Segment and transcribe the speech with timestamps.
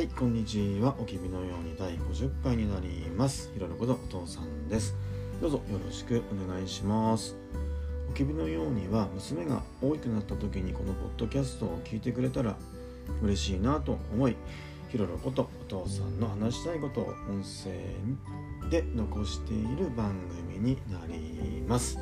[0.00, 0.96] はい、こんにちは。
[0.98, 3.50] おきびのように第50回になります。
[3.52, 4.96] ひろのことお父さんです。
[5.42, 7.36] どうぞよろしくお願いします。
[8.08, 12.56] おきびのようには娘が大きくなった時にこのポッドキャストを聞いてくれたら
[13.20, 14.36] 嬉しいなと思い、
[14.88, 17.70] ひろのことお父さんの話したいことを音声
[18.70, 20.14] で残している番
[20.48, 21.98] 組になります。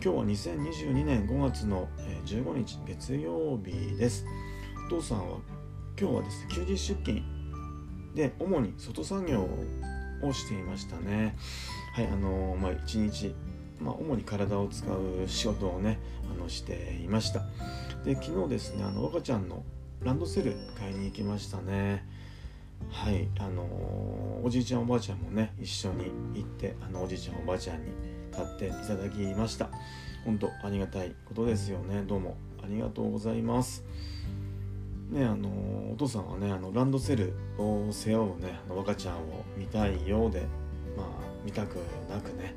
[0.00, 4.24] 今日は2022年5月のえ15日月曜日です。
[4.86, 5.38] お父さんは
[6.00, 7.22] 今日はですね休日出勤。
[8.14, 9.48] で主に外作業
[10.22, 11.36] をしていましたね。
[11.92, 13.34] はいあのまあ一日
[13.80, 15.98] まあ主に体を使う仕事をね
[16.32, 17.42] あのしていました。
[18.04, 19.64] で昨日ですねあの若ちゃんの
[20.00, 22.06] ランドセル買いに行きましたね。
[22.90, 23.62] はいあの
[24.44, 27.90] おじいちゃんおばあちゃんもね一緒に行ってあのおじいちゃんおばあちゃんに
[28.32, 29.68] 買っていただきました。
[30.24, 32.04] 本当ありがたいことですよね。
[32.06, 33.84] どうもありがとうございます。
[35.10, 35.48] ねあの
[35.92, 40.46] お父さんはねあのランドセルを背負うねあの若ちゃんを見たいようで
[40.96, 41.06] まあ
[41.44, 41.76] 見たく
[42.10, 42.54] なくね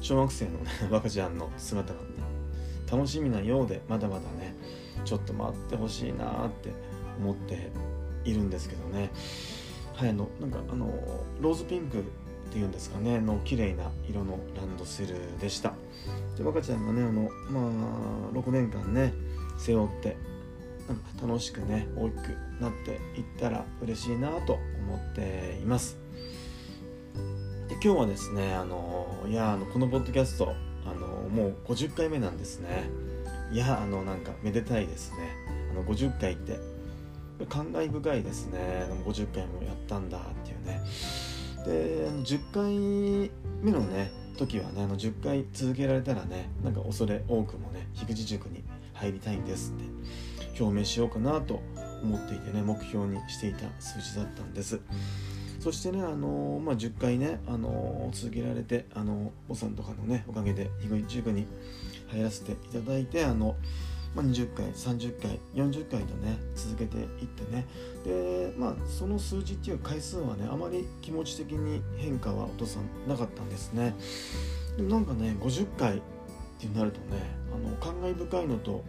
[0.00, 2.00] 小学生のね 若ちゃんの姿が
[2.90, 4.54] 楽しみなようでまだまだね
[5.04, 6.70] ちょっと待ってほしいなって
[7.18, 7.70] 思って
[8.24, 9.10] いるんですけどね。
[9.94, 10.86] はいあのなんかあの
[11.40, 12.02] ローズピンクっ
[12.50, 15.74] ていうんですかねの綺麗な色のランドセルでした。
[16.36, 19.12] で若ちゃんがねあのまあ6年間ね
[19.58, 20.16] 背負って
[21.20, 25.96] 楽しくね大きくなっていったら嬉しいなと思っています。
[27.68, 32.90] で今日はですねあのいやあのこのポッドキャストあのもう50回目なんですね。
[33.52, 35.30] いやあのなんかめでたいですね。
[35.70, 36.58] あの50回って
[37.48, 38.58] 感慨深いですね。
[39.04, 40.80] 50回もやったんだっていうね。
[41.64, 43.30] で10回
[43.62, 49.84] 目のね時はねあの10回続けられたらねなんか恐れ多くもね樋口塾に入りたいんですって。
[50.58, 51.62] 表明しようかなと
[52.02, 54.80] 思っていてね目標にしていた数字だったんです。
[55.60, 61.46] そしてねあのまあ、10回ねあの続けられてあのおさんとかのねおかげで樋口塾に
[62.08, 63.54] 入らせていただいてあの、
[64.16, 67.66] まあ、20回30回40回とね続けていってね。
[68.04, 73.94] でまあその数字っていう回数はねあまり気持ち的に変化はお父さんなかったんですね。
[74.76, 76.00] でもなんかね50回っ
[76.58, 77.22] てなるとね
[77.54, 78.82] あの感慨深いのと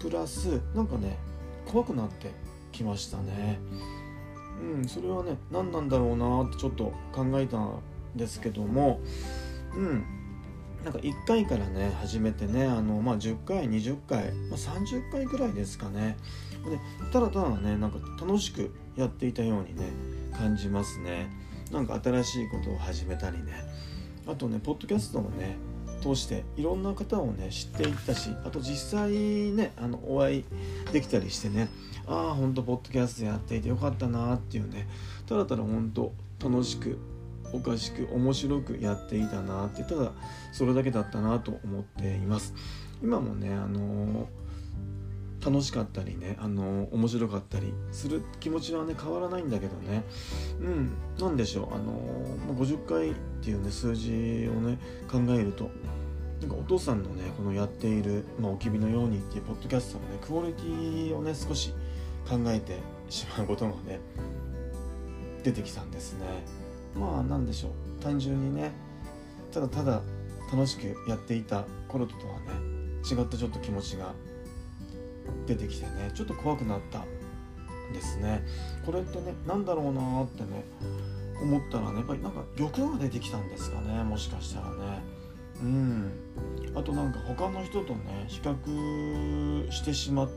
[0.00, 1.18] プラスなんかね
[1.66, 2.32] 怖くなって
[2.72, 3.60] きましたね。
[4.60, 7.80] うんそれはね何なんだろうなってちょっと考えたん
[8.16, 9.00] ですけども。
[9.74, 10.04] うん
[10.84, 16.16] なんか1回からね始めてねあの、まあ、10回20回、まあ、30回ぐらいですかね。
[16.64, 16.78] で
[17.12, 19.90] ただただねなんか楽しくやっていたようにね
[20.32, 21.28] 感じますね。
[21.70, 23.52] なんか新しいことを始めたりね。
[24.26, 25.56] あとねポッドキャストをね
[26.00, 30.44] 通していろんな方をね知っていったしあと実際ねあのお会い
[30.92, 31.68] できたりしてね
[32.06, 34.88] ああほんとポッドキャストやっていてよかったなっていうね
[35.26, 36.12] ただただほんと
[36.42, 36.98] 楽しく
[37.52, 40.12] おかしく面白くやっていたなってただ
[40.52, 42.54] それだけだったなと思っています。
[43.02, 44.28] 今もねあの
[45.44, 50.04] 楽しかったりねあの面白かったりする気持ちはね変わらないんだけどね。
[50.60, 54.10] うんなんでしょうあの50回っていうね数字
[54.48, 54.78] をね
[55.10, 55.70] 考えると
[56.40, 61.72] なんかお父さんのねこのやっている「まあ、おきびのように」っていうポッドキャストのねクオリティをね少し
[62.28, 62.78] 考えて
[63.08, 64.00] しまうことがね
[65.42, 66.26] 出てきたんですね。
[66.94, 68.72] まあなんでしょう単純にね
[69.52, 70.02] ただただ
[70.52, 72.40] 楽しくやっていた頃ととはね
[73.08, 74.12] 違ったちょっと気持ちが
[75.46, 78.42] 出てきてねちょっと怖くなったんですね。
[78.84, 80.64] これってね何だろうなーってね
[81.42, 85.02] 思ったらねやっぱりなんか欲が出てきたんですかねもしかしたらね。
[85.62, 86.12] うん。
[86.74, 90.30] あとなんか他の人とね比較してしまっ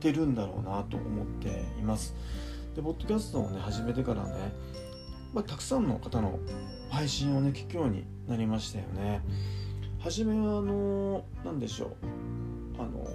[0.00, 2.14] てるんだろうなと思っています。
[2.76, 4.52] でポッドキャストをね始めてからね、
[5.34, 6.38] まあ、たくさんの方の
[6.90, 9.22] 配信をね聞くようになりましたよね。
[10.00, 11.90] 初めはあの何でしょう。
[12.78, 13.06] あの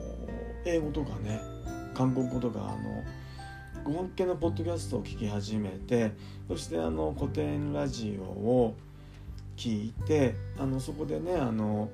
[0.67, 1.39] 英語とかね
[1.93, 3.03] 韓国語とかあの
[3.83, 6.11] 語学系のポッドキャストを聞き始めて
[6.49, 8.75] そしてあの古典ラジオを
[9.55, 11.89] 聞いてあのそこでねあの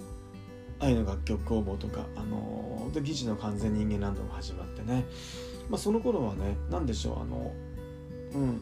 [0.80, 5.06] 愛の楽曲工房とかあので議事の完全人間ランドが始まってね、
[5.70, 7.54] まあ、その頃はね何でしょうあの
[8.34, 8.62] うん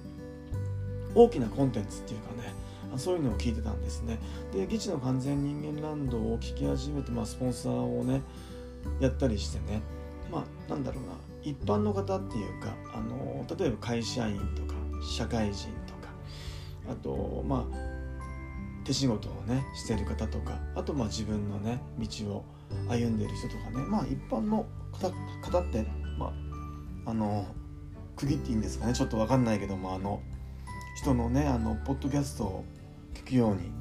[1.16, 2.54] 大きなコンテンツっていうかね
[2.98, 4.19] そういうのを聞いてたんですね。
[4.54, 8.22] で議事の完全人間ランドを聞き始めて、まあ、スポンサーをね
[9.00, 9.81] やったりしてね。
[10.69, 11.13] なんだろうな
[11.44, 16.10] 一般の方っていうかあの例えば会社員とか社会人とか
[16.90, 17.92] あとまあ
[18.84, 22.46] 手仕事をねしてる方とかあとまあ自分のね道を
[22.88, 25.12] 歩んでる人とかねまあ一般の方
[25.42, 25.86] 方って
[26.18, 26.34] ま
[27.06, 27.46] ああの
[28.16, 30.22] 区切っていいんですかねちょっと分かんないけどもあの
[30.96, 32.66] 人のねあのポッドキャストを
[33.13, 33.72] 聞くように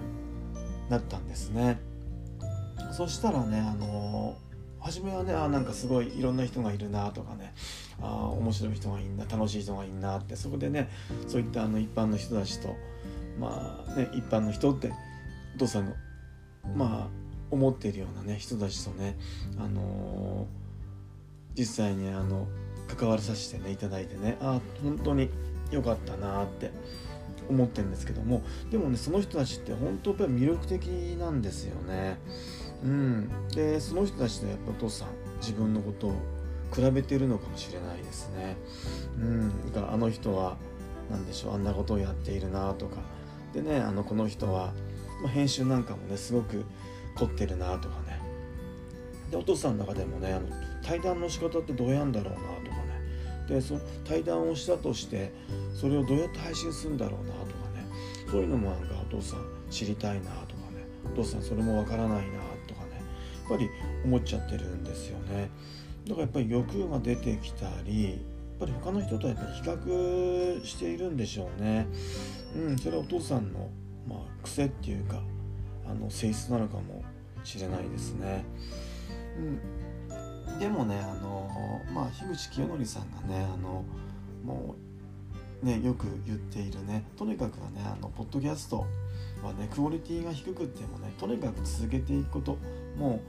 [0.89, 1.81] なったんですね。
[2.93, 4.37] そしたらねあの
[4.81, 7.53] 初めはねあなんかすごいいろんな人がいるなとかね
[8.01, 10.89] あ面白い人がいいな楽しい人がいいなってそこでね
[11.29, 12.75] そういったあの一般の人たちと
[13.39, 14.93] まあね一般の人って
[15.57, 15.97] お父さんが
[16.75, 19.17] まあ思っているようなね人たちとね
[19.59, 22.47] あのー、実際にあの
[22.97, 25.31] 関わらさせてねいただいてねあ本当に
[25.71, 26.71] 良かったなって
[27.49, 30.87] 思ってるんですけどもでもねその人たちって本当やっぱり魅力的
[31.19, 32.19] なんですよね。
[32.83, 35.09] うん、でその人たちとやっぱお父さん
[35.41, 36.13] 自分のことを
[36.75, 38.57] 比べてるのかもしれないですね。
[39.19, 40.57] うん、だからあの人は
[41.11, 42.97] 何でしょうあんなことをやっているなとか。
[43.53, 44.73] でねあのこの人は、
[45.23, 46.65] まあ、編集なんかもねすごく
[47.17, 48.21] 凝ってるなとかね。
[49.31, 50.47] でお父さんの中でもねあの
[50.83, 53.01] 対談の仕方ってどうやんだろうなとかね。
[53.49, 55.33] でその対談をしたとして
[55.75, 57.43] それをどうやって配信するんだろうなとか
[57.75, 57.87] ね。
[58.31, 60.87] そういうのもなんかお父さん知りたいなとかね。
[61.05, 62.60] お父さんそれもわからないなとか。
[63.51, 63.69] ぱり
[64.05, 65.51] 思っちゃってるんですよね。
[66.07, 68.15] だからやっぱり欲が出てきたりやっ
[68.61, 71.87] ぱり他の人とやっぱり比較しているんでしょうね。
[72.57, 73.69] うんそれはお父さんの、
[74.09, 75.21] まあ、癖っていうか
[75.89, 77.03] あの性質なのかも
[77.45, 78.45] しれないですね。
[79.39, 81.51] うん、でもねあの、
[81.93, 83.85] まあ、樋口清則さんがねあの
[84.45, 84.75] も
[85.63, 88.87] うねよく言っているねとにかくはねあのポッドキャスト
[89.43, 92.59] はねクオリティが低くてもねとにかく続けていくこと
[92.97, 93.21] も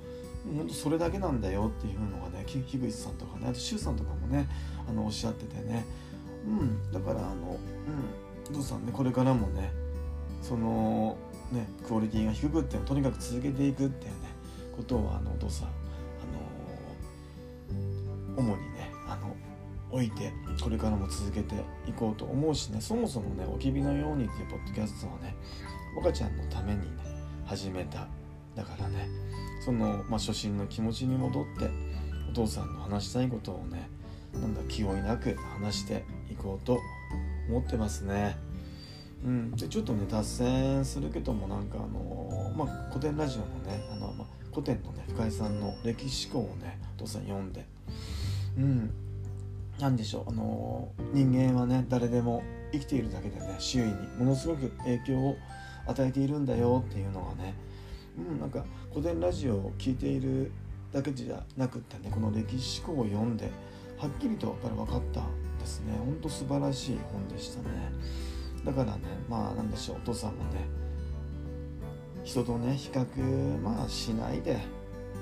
[0.46, 4.48] う本当それだけなんだよっていうのがね樋口さんとかねあと周さんとかもね
[4.90, 5.86] あのおっしゃっててね。
[6.46, 7.58] うんだからあの
[8.50, 9.72] うんお父さんねこれからもね
[10.42, 11.18] その
[11.52, 14.18] ね、クオリティが低くってもとにかく続けていくっていうね
[14.76, 15.72] ことをあのお父さん、あ
[18.38, 19.36] の主にねあの
[19.92, 20.32] 置いて
[20.64, 21.56] これからも続けて
[21.88, 25.36] いこうと思うしねそもそもね「おきびのように」っていうポッドキャストはね
[25.98, 26.88] 岡ちゃんのためにね
[27.46, 28.08] 始めた
[28.56, 29.08] だからね
[29.64, 31.70] その、まあ、初心の気持ちに戻って
[32.30, 33.90] お父さんの話したいことをね
[34.34, 36.80] なんだ気負いなく話していこうと
[37.50, 38.38] 思ってますね。
[39.24, 47.66] うん、でちょっとね脱線するけどもなんかあのまあ古典ラジオのねあの、まあ、古典のね深井さんの歴史思考をねお父さん読んで
[48.58, 48.92] うん
[49.80, 52.42] 何でしょうあの人間はね誰でも
[52.72, 55.38] 生きているだけでね周囲にものすごく影響を
[55.88, 57.54] 与えているんだよっていうのがね、
[58.18, 60.52] うん、なんか古典ラジオを聴いている
[60.92, 63.50] だけじゃなくってねこの歴史思考を読んで
[63.98, 65.22] はっきりとやっぱり分かった
[65.60, 67.92] ですねほんと素晴らしい本でしたね。
[68.66, 70.68] だからねまあなんでしょうお父さんもね
[72.24, 74.60] 人とね比較まあしないで、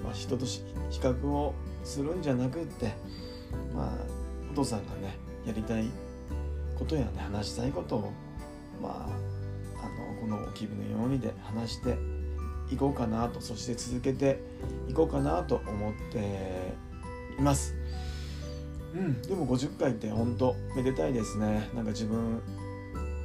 [0.04, 0.62] まあ、人と比
[0.92, 1.54] 較を
[1.84, 2.94] するんじゃなくって
[3.74, 3.92] まあ
[4.52, 5.86] お父さんがねやりたい
[6.78, 8.12] ことやね話したいことを
[8.82, 9.29] まあ
[10.20, 11.98] この「おきびのように」で話して
[12.72, 14.42] いこうかなとそして続けて
[14.88, 16.76] いこうかなと思って
[17.38, 17.76] います。
[18.94, 21.70] うん、でも50回って本当めでたいですね。
[21.76, 22.42] なんか自分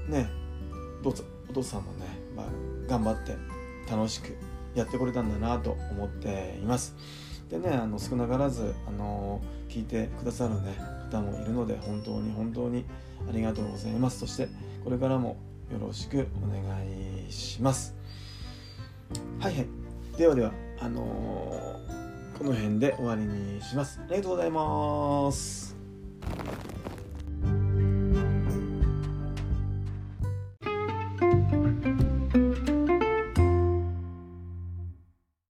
[0.08, 0.28] ね
[1.02, 1.12] お
[1.52, 2.06] 父さんもね、
[2.36, 2.46] まあ、
[2.88, 3.36] 頑張って
[3.90, 4.36] 楽しく
[4.74, 6.94] やってこれたんだなと思っています。
[7.50, 10.76] でねあの少なからずあの聞いてくださるね
[11.10, 12.84] 方もいるので本当に本当に
[13.28, 14.20] ありがとうございます。
[14.20, 14.48] そして
[14.82, 15.36] これからも
[15.72, 16.60] よろしくお願
[17.28, 17.94] いします。
[19.40, 19.66] はいはい。
[20.16, 24.00] ではではあのー、この辺で終わりにします。
[24.00, 25.83] ありがとうございます。